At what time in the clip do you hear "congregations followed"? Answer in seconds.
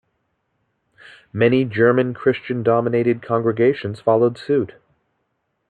3.21-4.35